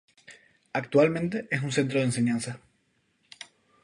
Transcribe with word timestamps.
Actualmente 0.73 1.47
es 1.51 1.61
un 1.61 1.71
centro 1.71 1.99
de 1.99 2.05
enseñanza. 2.05 2.59